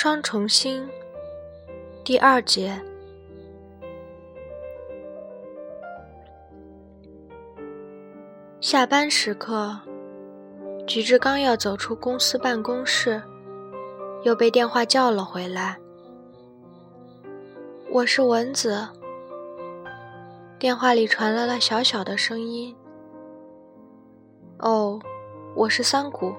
[0.00, 0.88] 双重星
[2.04, 2.80] 第二节。
[8.60, 9.76] 下班时刻，
[10.86, 13.20] 菊治刚要走出公司办公室，
[14.22, 15.76] 又被电话叫了回来。
[17.90, 18.86] 我是蚊子。
[20.60, 22.72] 电话里传来了小小的声音。
[24.60, 25.00] 哦，
[25.56, 26.32] 我是三谷。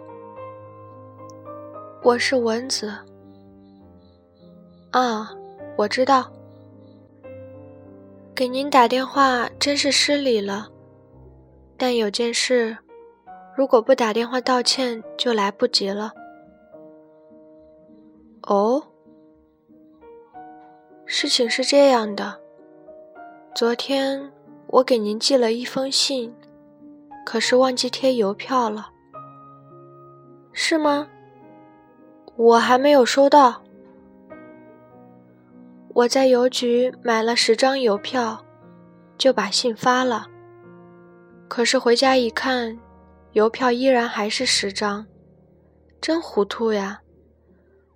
[2.02, 2.98] 我是蚊子。
[4.92, 5.32] 啊，
[5.78, 6.32] 我知道。
[8.34, 10.70] 给您打电话真是失礼了。
[11.78, 12.78] 但有件事，
[13.56, 16.12] 如果不打电话道歉，就来不及了。
[18.44, 18.82] 哦，
[21.06, 22.40] 事情是这样的，
[23.54, 24.32] 昨天
[24.68, 26.34] 我给您寄了一封信，
[27.26, 28.90] 可是忘记贴邮票了。
[30.52, 31.08] 是吗？
[32.36, 33.62] 我还没有收到。
[36.00, 38.46] 我在邮局买了十张邮票，
[39.18, 40.28] 就把信发了。
[41.50, 42.80] 可是回家一看，
[43.34, 45.06] 邮票依然还是十张，
[46.00, 47.02] 真糊涂呀！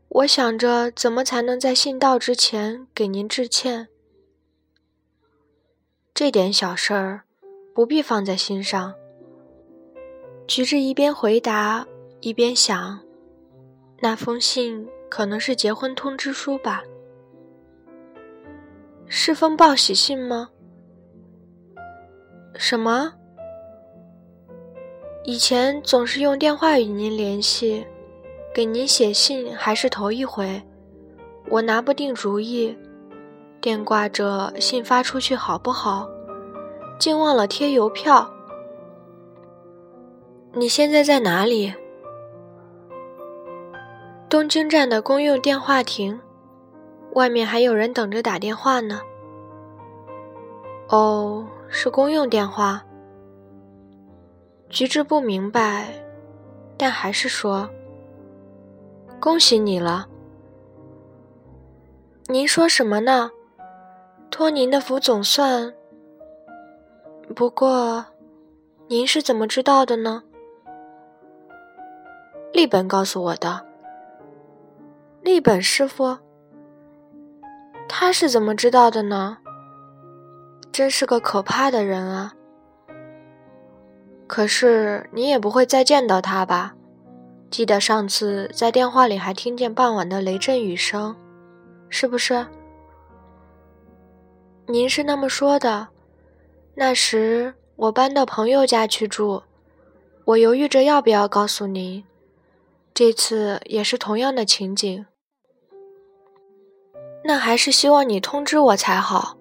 [0.09, 3.88] 我想着怎么才能在信到之前给您致歉。
[6.14, 7.22] 这点小事儿
[7.74, 8.94] 不必放在心上。
[10.46, 11.88] 菊治一边回答
[12.20, 13.00] 一边想，
[14.02, 16.84] 那封信可能是结婚通知书吧？
[19.16, 20.50] 是封报喜信吗？
[22.56, 23.14] 什么？
[25.23, 27.86] 以前总是用电话与您联系，
[28.56, 30.59] 给您写信还是头一回，
[31.47, 32.75] 我拿不定主意，
[33.61, 36.09] 电挂着信发出去好不好，
[36.97, 38.34] 竟忘了贴邮票。
[40.53, 41.72] 你现在在哪里？
[44.28, 46.19] 东京站的公用电话亭，
[47.13, 49.01] 外面还有人等着打电话呢。
[50.90, 52.84] 哦，是公用电话。
[54.69, 55.94] 菊治不明白，
[56.78, 57.69] 但还是说
[59.22, 60.07] ：“恭喜你了。”
[62.28, 63.30] 您说什么呢？
[64.31, 65.72] 托您的福，总算。
[67.35, 68.03] 不过，
[68.88, 70.24] 您是怎么知道的呢？
[72.51, 73.63] 立本告诉我的。
[75.22, 76.18] 立本师傅，
[77.88, 79.38] 他是怎么知道的呢？
[80.71, 82.33] 真是个可怕的人啊！
[84.25, 86.73] 可是你也不会再见到他吧？
[87.51, 91.16] 记得上次在电话里还听见傍晚的雷阵雨声，
[91.88, 92.47] 是不是？
[94.65, 95.89] 您是那么说的。
[96.73, 99.44] 那时我搬到朋友家去住，
[100.25, 102.03] 我犹豫着要不要告诉您。
[102.94, 105.05] 这次也是同样的情景。
[107.23, 109.38] 那还是希望你通知我才好。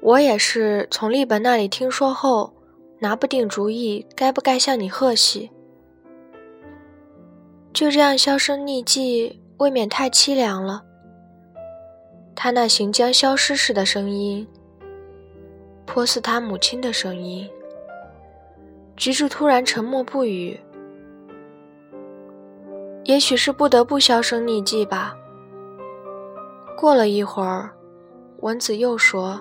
[0.00, 2.52] 我也是从立本那里听说后。
[2.98, 5.50] 拿不定主意，该不该向你贺喜？
[7.74, 10.82] 就这样销声匿迹，未免太凄凉了。
[12.34, 14.48] 他那行将消失时的声音，
[15.84, 17.46] 颇似他母亲的声音。
[18.96, 20.58] 菊治突然沉默不语。
[23.04, 25.14] 也许是不得不销声匿迹吧。
[26.76, 27.74] 过了一会儿，
[28.40, 29.40] 文子又说。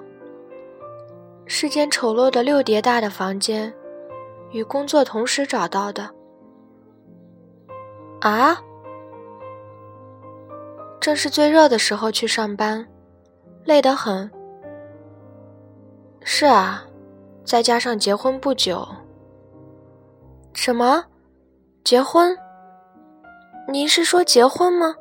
[1.45, 3.71] 是间丑陋的六叠大的房间，
[4.51, 6.09] 与工作同时找到的。
[8.21, 8.57] 啊，
[10.99, 12.87] 正是最热的时候去上班，
[13.63, 14.31] 累得很。
[16.21, 16.83] 是啊，
[17.43, 18.87] 再加上结婚不久。
[20.53, 21.03] 什么？
[21.83, 22.35] 结婚？
[23.67, 24.95] 您是说结婚吗？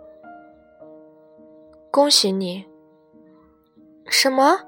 [1.94, 2.66] 恭喜你。
[4.06, 4.58] 什么？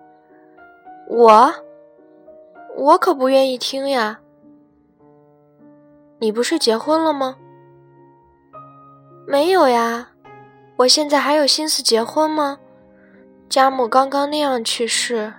[1.08, 1.52] 我？
[2.76, 4.20] 我可不愿意听呀！
[6.20, 7.37] 你不是结婚了吗？
[9.26, 10.12] 没有呀，
[10.76, 12.61] 我现在还有心思结婚吗？
[13.49, 15.32] 家母刚刚那样去世。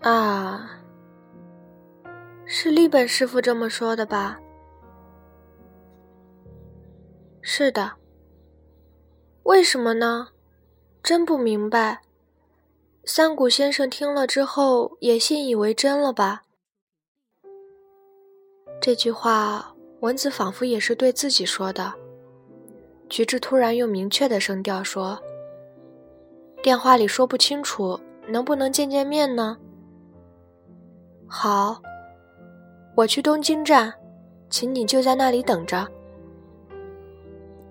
[0.00, 0.80] 啊，
[2.46, 4.40] 是立本师傅这么说的吧？
[7.42, 7.99] 是的。
[9.50, 10.28] 为什么呢？
[11.02, 12.02] 真不明白。
[13.04, 16.42] 三谷先生听了之后也信以为真了吧？
[18.80, 21.92] 这句话，文子仿佛也是对自己说的。
[23.08, 25.20] 菊治突然用明确的声调说
[26.62, 27.98] ：“电话里说不清楚，
[28.28, 29.58] 能不能见见面呢？”
[31.26, 31.82] 好，
[32.94, 33.92] 我去东京站，
[34.48, 35.84] 请你就在那里等着。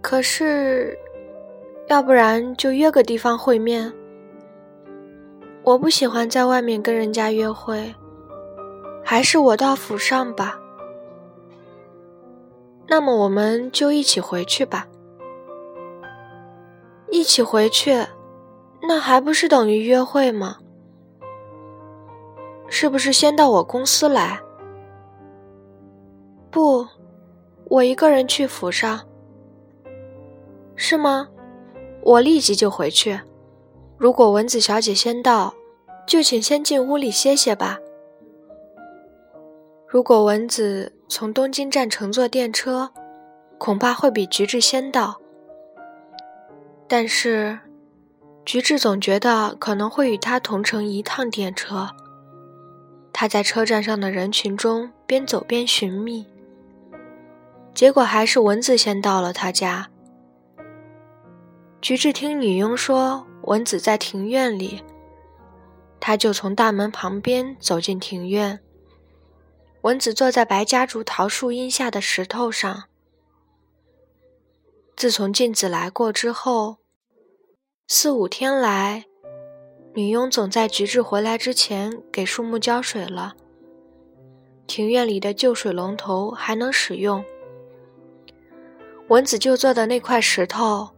[0.01, 0.97] 可是，
[1.89, 3.91] 要不然就约个地方会面。
[5.63, 7.95] 我不喜欢在外面跟人家约会，
[9.03, 10.59] 还是我到府上吧。
[12.87, 14.87] 那么我们就一起回去吧。
[17.09, 18.05] 一起回去，
[18.83, 20.57] 那还不是等于约会吗？
[22.67, 24.39] 是不是先到我公司来？
[26.51, 26.85] 不，
[27.65, 29.01] 我一个人去府上。
[30.75, 31.27] 是吗？
[32.03, 33.19] 我立即就回去。
[33.97, 35.53] 如果蚊子小姐先到，
[36.07, 37.77] 就请先进屋里歇歇吧。
[39.87, 42.91] 如果蚊子从东京站乘坐电车，
[43.57, 45.19] 恐怕会比菊治先到。
[46.87, 47.59] 但是，
[48.45, 51.89] 菊治总觉得可能会与他同乘一趟电车。
[53.11, 56.25] 他在车站上的人群中边走边寻觅，
[57.73, 59.89] 结果还是蚊子先到了他家。
[61.81, 64.83] 菊治听女佣说蚊子在庭院里，
[65.99, 68.59] 他就从大门旁边走进庭院。
[69.81, 72.83] 蚊子坐在白家竹桃树荫下的石头上。
[74.97, 76.79] 自从镜子来过之后，
[77.87, 79.05] 四五天来，
[79.93, 83.35] 女佣总在菊治回来之前给树木浇水了。
[84.67, 87.23] 庭院里的旧水龙头还能使用。
[89.07, 90.89] 蚊子就坐的那块石头。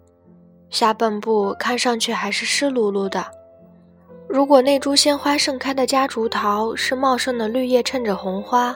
[0.72, 3.24] 下半部看上去还是湿漉漉的。
[4.28, 8.74] 如果那株鲜花盛开的夹竹桃是茂盛的绿叶衬着红花，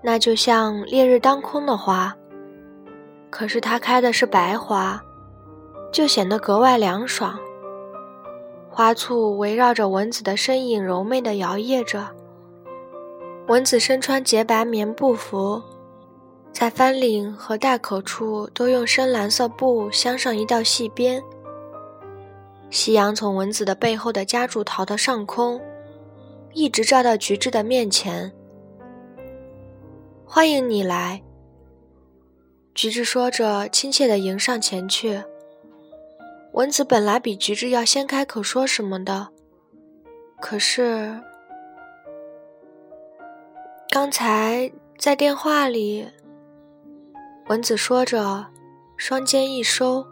[0.00, 2.16] 那就像烈日当空的花。
[3.28, 5.02] 可是它开的是白花，
[5.92, 7.36] 就显得格外凉爽。
[8.70, 12.06] 花簇围绕着蚊子的身影柔媚地摇曳着。
[13.48, 15.60] 蚊子身穿洁白棉布服。
[16.58, 21.22] 在翻领和袋口处都用深蓝色布镶上一道细边。
[22.70, 25.60] 夕阳从蚊子的背后的夹竹桃的上空，
[26.54, 28.32] 一直照到菊治的面前。
[30.24, 31.22] 欢迎你来。
[32.74, 35.22] 菊治说着，亲切地迎上前去。
[36.52, 39.28] 蚊子本来比菊治要先开口说什么的，
[40.40, 41.20] 可是
[43.90, 46.08] 刚才在电话里。
[47.48, 48.44] 蚊子说着，
[48.96, 50.04] 双肩一收，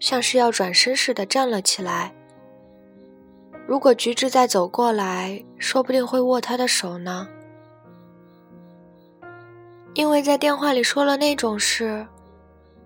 [0.00, 2.14] 像是要转身似的站了起来。
[3.66, 7.28] 如果菊治再走过来，说不定会握他的手呢。
[9.92, 12.06] 因为在电话里说了那种事，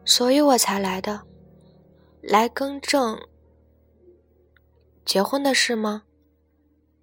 [0.04, 1.22] 所以我才来的，
[2.20, 3.16] 来更正
[5.04, 6.02] 结婚的事吗？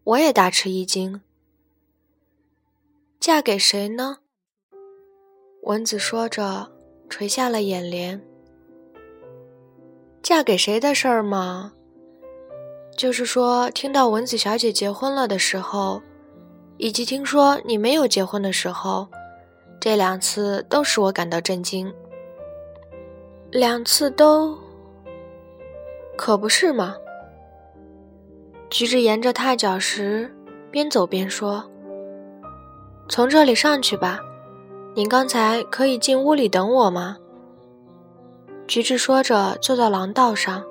[0.04, 1.22] 我也大吃一惊。
[3.18, 4.18] 嫁给谁呢？
[5.66, 6.72] 蚊子说着，
[7.10, 8.22] 垂下了眼帘。
[10.22, 11.74] 嫁给谁的事儿吗，
[12.96, 16.04] 就是说，听到蚊子小姐结婚了的时候，
[16.78, 19.08] 以及听说你没有结婚的时候，
[19.80, 21.92] 这两次都使我感到震惊。
[23.50, 24.56] 两次都，
[26.16, 26.96] 可不是吗？
[28.70, 30.32] 菊子沿着踏脚石
[30.70, 31.68] 边走边说
[33.10, 34.20] ：“从这里上去吧。”
[34.98, 37.18] 您刚才可以进屋里等我吗？
[38.66, 40.64] 菊治说着，坐到廊道上。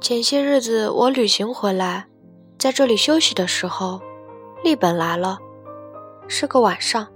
[0.00, 2.06] 前些日子我旅行回来，
[2.58, 4.00] 在这里休息的时候，
[4.64, 5.38] 丽本来了，
[6.26, 7.06] 是个晚上。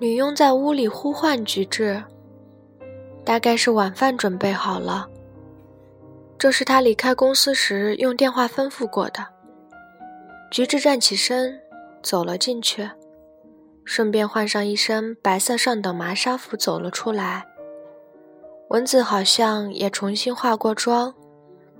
[0.00, 2.02] 女佣在屋里呼唤菊治，
[3.24, 5.08] 大概是晚饭准备好了。
[6.36, 9.24] 这是他离开公司时用电话吩咐过的。
[10.50, 11.56] 菊治站起身。
[12.02, 12.90] 走了进去，
[13.84, 17.46] 顺便换上一身白色上等麻纱服走了出来。
[18.68, 21.12] 蚊子好像也重新化过妆，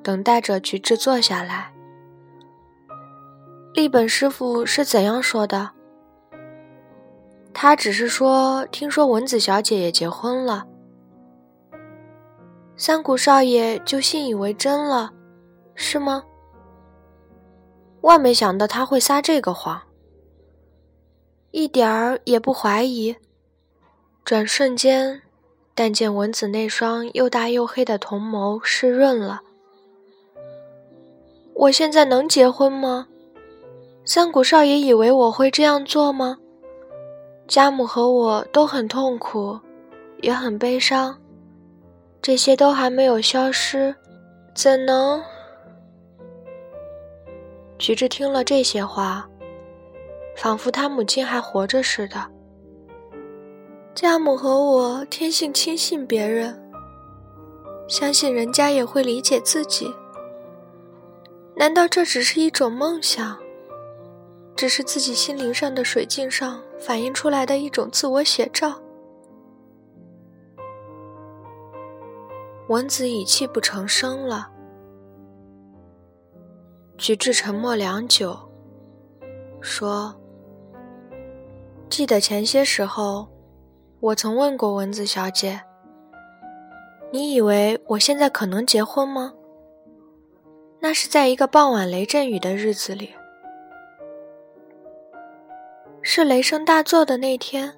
[0.03, 1.73] 等待着菊治坐下来。
[3.73, 5.71] 立本师傅是怎样说的？
[7.55, 10.67] 他只是说，听说蚊子小姐也结婚了。
[12.77, 15.12] 三谷少爷就信以为真了，
[15.75, 16.25] 是吗？
[18.00, 19.81] 万没想到他会撒这个谎。
[21.50, 23.16] 一点儿也不怀疑。
[24.25, 25.23] 转瞬间，
[25.75, 29.42] 但见蚊子那双又大又黑的瞳眸湿润了。
[31.54, 33.09] 我现在能结婚吗？
[34.04, 36.38] 三谷少爷以为我会这样做吗？
[37.49, 39.59] 家母和我都很痛苦，
[40.23, 41.19] 也很悲伤，
[42.23, 43.95] 这些都还没有消失，
[44.54, 45.23] 怎能？
[47.78, 49.29] 菊治听了这些话。
[50.40, 52.26] 仿佛他母亲还活着似的。
[53.94, 56.59] 家母和我天性轻信别人，
[57.87, 59.94] 相信人家也会理解自己。
[61.54, 63.38] 难道这只是一种梦想？
[64.56, 68.80] 只是自己心灵上的水镜上反映出来的一种自我写照？
[72.68, 74.50] 文子已泣不成声了。
[76.97, 78.38] 菊治沉默良久，
[79.61, 80.14] 说
[81.90, 83.28] ：“记得前些时候，
[83.99, 85.61] 我曾问过文子小姐，
[87.11, 89.35] 你以为我现在可能结婚吗？
[90.78, 93.12] 那是在一个傍晚雷阵雨的日子里，
[96.00, 97.75] 是雷声大作的那天。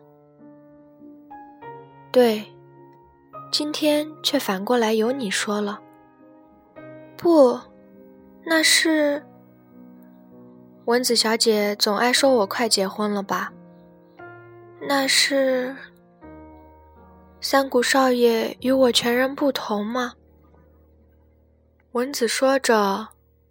[2.12, 2.44] 对。”
[3.52, 5.78] 今天却反过来由你说了。
[7.18, 7.60] 不，
[8.46, 9.22] 那是
[10.86, 13.52] 文子小姐总爱说我快结婚了吧？
[14.84, 15.76] 那是
[17.40, 20.14] 三谷少爷与我全然不同吗？
[21.92, 23.10] 文子说着，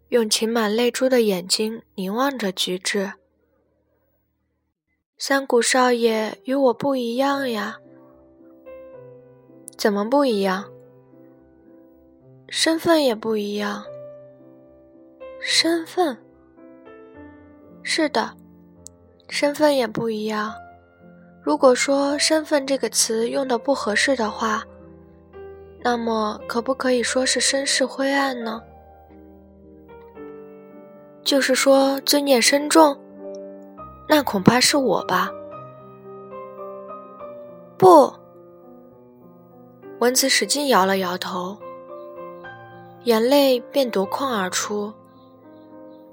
[0.09, 3.13] 用噙满泪珠的眼睛凝望着菊治。
[5.17, 7.79] 三谷少爷与我不一样呀。
[9.77, 10.69] 怎么不一样？
[12.49, 13.85] 身份也不一样。
[15.39, 16.17] 身份？
[17.83, 18.35] 是的，
[19.29, 20.53] 身份也不一样。
[21.43, 24.63] 如果说“身份”这个词用的不合适的话，
[25.83, 28.61] 那么可不可以说是身世灰暗呢？
[31.23, 32.95] 就是说罪孽深重？
[34.07, 35.31] 那恐怕是我吧。
[37.77, 38.13] 不。
[39.99, 41.57] 蚊子使劲摇了摇头，
[43.05, 44.93] 眼泪便夺眶而出，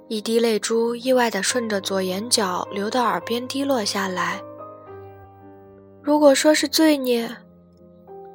[0.09, 4.43] 一滴泪珠意外的顺着左眼角流到耳边滴落下来。
[6.09, 7.29] 如果说是罪孽，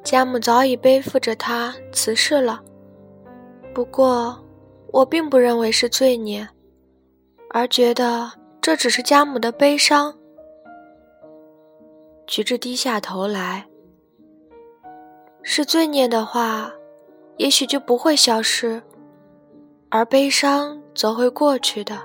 [0.04, 2.62] 家母早已背负着它辞世了。
[3.74, 4.38] 不过，
[4.92, 6.48] 我并不认为是罪孽，
[7.50, 10.16] 而觉得这只是家母的悲伤。
[12.28, 13.66] 菊治低下头来。
[15.42, 16.70] 是罪孽的话，
[17.38, 18.80] 也许就不会消失，
[19.88, 21.98] 而悲伤则会过去的。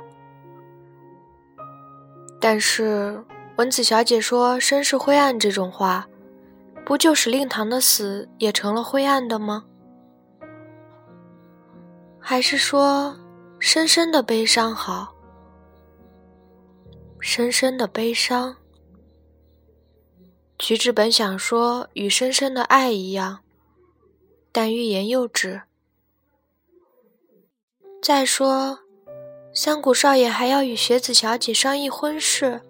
[2.41, 3.23] 但是
[3.59, 6.07] 文子小姐说“身世灰暗”这种话，
[6.85, 9.65] 不就使令堂的死也成了灰暗的吗？
[12.21, 13.19] 还是说
[13.59, 15.13] 深深的悲伤好？
[17.19, 18.55] 深深的悲伤。
[20.57, 23.39] 菊治本想说与深深的爱一样，
[24.53, 25.63] 但欲言又止。
[28.01, 28.79] 再说，
[29.53, 32.61] 三谷少爷还要与雪子小姐商议婚事，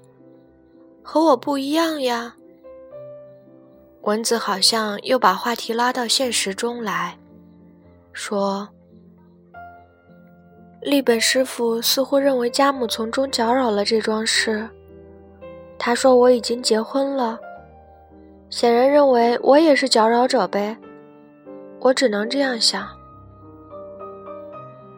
[1.12, 2.36] 和我不一样呀。
[4.04, 7.18] 蚊子好像又把话题拉到现实中来，
[8.14, 8.70] 说
[10.84, 14.70] ：“立本师傅似乎认为家母从中搅扰了这桩事。
[15.80, 17.40] 他说我已经结婚了。”
[18.52, 20.78] 显然认为我也是搅扰者呗，
[21.80, 22.88] 我只能这样想。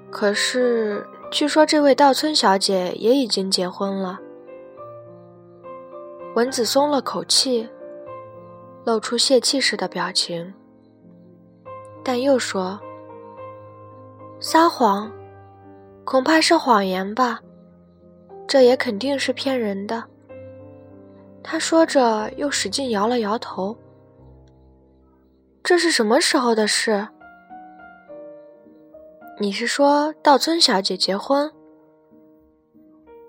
[0.10, 4.20] 可是据说这位稻村小姐也已经结婚了。
[6.34, 7.68] 蚊子松了口气，
[8.86, 10.54] 露出泄气似的表情，
[12.04, 12.80] 但又说
[14.40, 15.12] ：“撒谎，
[16.06, 17.40] 恐怕是谎言吧？
[18.48, 20.02] 这也肯定是骗人的。”
[21.44, 23.76] 他说着，又使劲摇了摇头。
[25.62, 27.06] 这是什么时候的事？
[29.38, 31.52] 你是说稻村小姐结婚？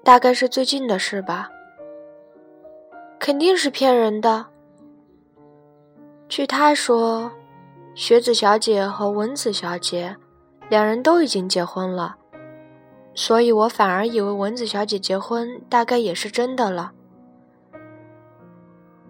[0.05, 1.51] 大概是最近的事吧。
[3.23, 4.45] 肯定是骗人的。
[6.29, 7.31] 据他说，
[7.95, 10.17] 雪子小姐和文子小姐
[10.69, 12.17] 两人都已经结婚了，
[13.15, 16.91] 所以我反而以为文子小姐结婚大概也是真的了。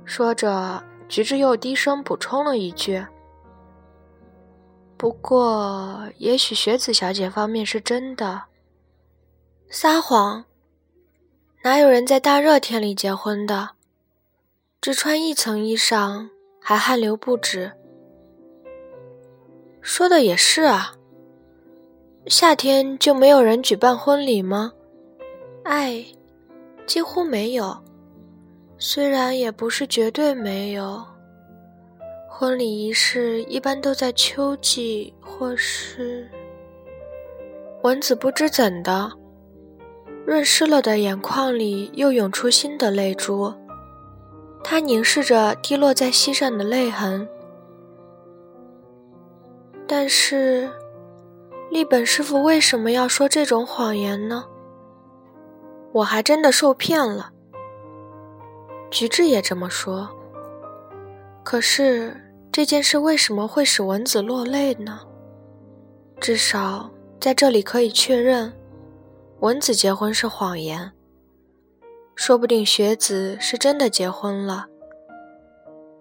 [0.04, 3.06] 说着，菊治又低声补充了一句
[4.98, 8.42] ：“不过，也许雪子小姐方面是真的。
[9.70, 10.44] 撒谎，
[11.64, 13.70] 哪有人在大热天里结婚的？
[14.82, 16.28] 只穿一层衣裳，
[16.60, 17.70] 还汗流不止。
[19.80, 20.94] 说的也是啊，
[22.26, 24.72] 夏天就没有人举办婚礼吗？
[25.62, 26.04] 哎，
[26.84, 27.80] 几乎没有。”
[28.76, 31.00] 虽然也不是绝对没有，
[32.28, 36.28] 婚礼仪式一般都在秋季，或是……
[37.84, 39.12] 蚊子不知怎的，
[40.26, 43.54] 润湿了的眼眶里又涌出新的泪珠。
[44.64, 47.28] 他凝视着滴落在膝上的泪痕，
[49.86, 50.70] 但是，
[51.70, 54.44] 立本师傅为什么要说这种谎言呢？
[55.92, 57.30] 我还真的受骗了。
[58.90, 60.08] 菊治也这么说。
[61.42, 62.16] 可是
[62.50, 65.00] 这件事为什么会使文子落泪呢？
[66.20, 66.88] 至少
[67.20, 68.52] 在这里可以确认，
[69.40, 70.92] 文子结婚是谎言。
[72.24, 74.66] 说不定学子是真的结婚了。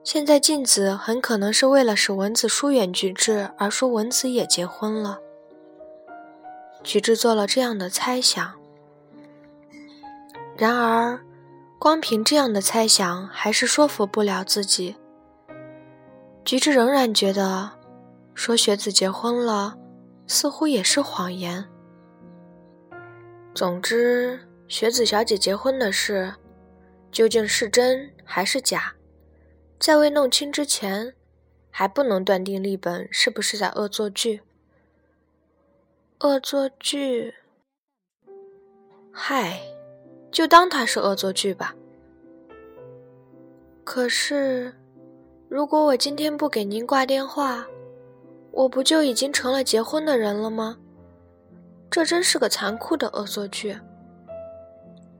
[0.03, 5.17] 现在静子很可能是为了使文子疏远菊治而说文子也结婚了。
[6.83, 8.53] 菊治做了这样的猜想。
[10.55, 11.19] 然而，
[11.79, 14.95] 光凭这样的猜想还是说服不了自己。
[16.45, 17.71] 菊治仍然觉得，
[18.35, 19.75] 说学子结婚了，
[20.27, 21.65] 似乎也是谎言。
[23.55, 24.39] 总之，
[24.71, 26.33] 学子小姐结婚的事，
[27.11, 28.95] 究竟是真还是假，
[29.77, 31.13] 在未弄清之前，
[31.69, 34.39] 还不能断定立本是不是在恶作剧。
[36.21, 37.33] 恶作剧？
[39.11, 39.61] 嗨，
[40.31, 41.75] 就当他是恶作剧吧。
[43.83, 44.73] 可是。
[45.49, 47.67] 如果我今天不给您挂电话，
[48.51, 50.77] 我不就已经成了结婚的人了吗？
[51.89, 53.77] 这真是个残酷的恶作剧。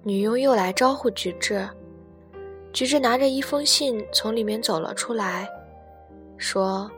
[0.03, 1.67] 女佣又来招呼菊治，
[2.74, 5.48] 菊治拿着一封信从里面走了出来，
[6.38, 6.89] 说：“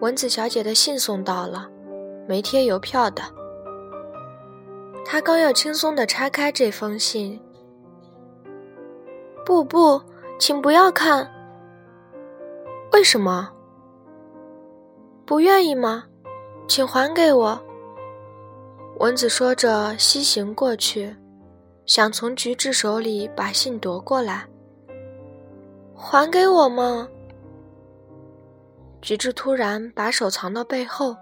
[0.00, 1.68] 文子小姐的信送到了，
[2.26, 3.22] 没贴邮票的。”
[5.04, 7.38] 他刚要轻松地拆开这封信，
[9.44, 10.00] 不不，
[10.38, 11.30] 请不要看。
[12.92, 13.50] 为什么？
[15.26, 16.04] 不愿意吗？
[16.66, 17.60] 请还给我。
[19.00, 21.14] 蚊子说着，西行过去，
[21.88, 24.46] 想从菊治手里把信夺过来。
[25.96, 27.08] 还给我吗？
[29.00, 31.16] 菊治突然把手藏到背后。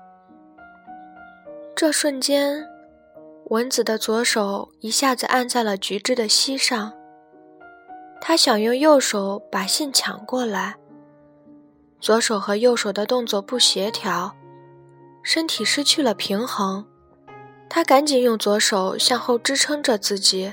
[1.76, 2.66] 这瞬间，
[3.44, 6.92] 蚊子的左手一下子按在了菊治的膝上。
[8.20, 10.74] 他想用右手把信抢过来。
[12.00, 14.34] 左手和右手的动作不协调，
[15.22, 16.84] 身体失去了平衡。
[17.68, 20.52] 他赶紧用左手向后支撑着自己，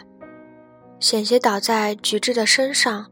[0.99, 3.12] 险些倒在菊治的身上。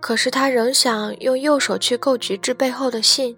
[0.00, 3.36] 可是他仍想用右手去够菊治背后的信，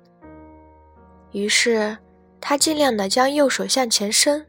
[1.33, 1.98] 于是
[2.40, 4.46] 他尽量地将右手向前伸，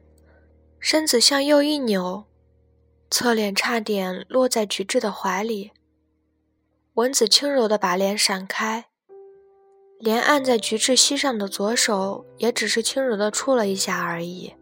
[0.80, 2.26] 身子向右一扭，
[3.10, 5.72] 侧脸差点落在菊治的怀里。
[6.94, 8.86] 蚊子轻柔地把脸闪开。
[10.00, 14.54] 连按在菊治膝上的左手也只是轻柔地触了一下而已，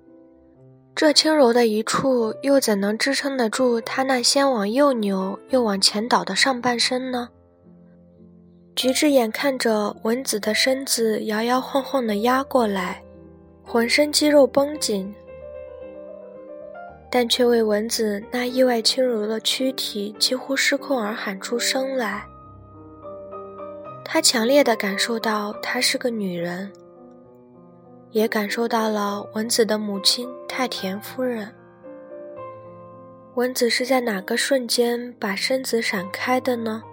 [0.93, 7.29] 这轻柔的一触又怎能支撑得住他那先往右扭又往前倒的上半身呢？
[8.75, 13.01] 菊治眼看着蚊子的身子摇摇晃晃地压过来，
[13.63, 15.13] 浑身肌肉绷紧，
[17.09, 22.25] 但却为蚊子那意外轻柔的躯体几乎失控而喊出声来。
[24.05, 26.71] 他强烈的感受到她是个女人，
[28.11, 31.53] 也感受到了文子的母亲太田夫人。
[33.35, 36.83] 文子是在哪个瞬间把身子闪开的呢？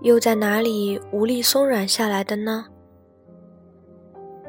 [0.00, 2.66] 又在哪里无力松软下来的呢？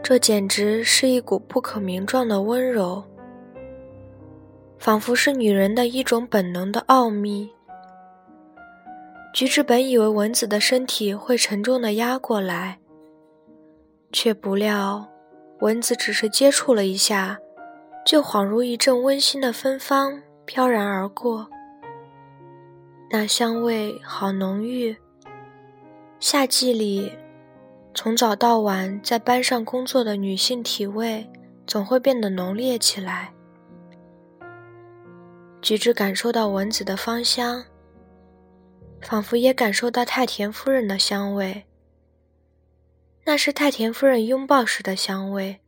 [0.03, 3.03] 这简直是一股不可名状的温柔，
[4.77, 7.49] 仿佛是女人的一种本能的奥秘。
[9.33, 12.79] 菊治本以为蚊子的身体会沉重的压过来，
[14.11, 15.07] 却不料
[15.59, 17.39] 蚊子只是接触了一下，
[18.05, 21.47] 就恍如一阵温馨的芬芳飘然而过。
[23.09, 24.97] 那香味好浓郁。
[26.19, 27.11] 夏季里，
[27.93, 31.29] 从早到晚在班上工作的女性体味
[31.65, 33.33] 总会变得浓烈起来。
[35.61, 37.63] 菊治感受到蚊子的芳香。
[38.99, 41.66] 仿佛也感受到太田夫人的香味，
[43.27, 45.59] 那是太田夫人拥抱时的香味。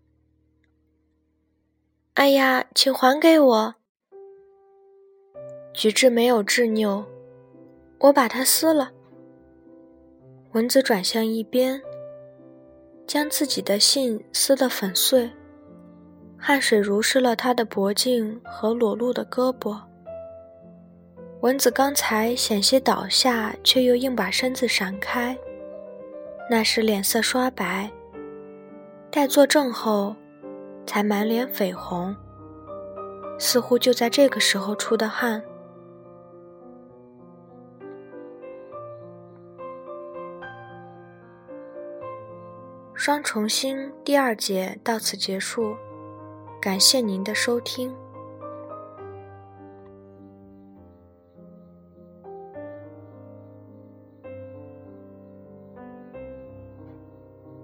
[2.13, 3.75] 哎呀，请还给我！
[5.73, 7.03] 菊治没有执拗，
[7.99, 8.91] 我把它撕了。
[10.53, 11.81] 蚊子转向一边，
[13.05, 15.29] 将自己的信撕得粉碎，
[16.37, 19.77] 汗水濡湿了他的脖颈和裸露的胳膊。
[21.41, 25.37] 蚊子刚才险些倒下，却又硬把身子闪开。
[26.51, 27.87] 那时脸色刷白，
[29.11, 30.15] 待坐正后，
[30.83, 32.15] 才满脸绯红，
[33.37, 35.39] 似乎就在这个时候出的汗。
[42.95, 45.75] 双重星第二节到此结束，
[46.59, 47.95] 感谢您的收听。